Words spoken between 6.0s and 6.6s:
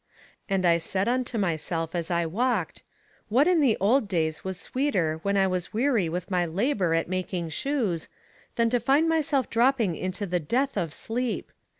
with my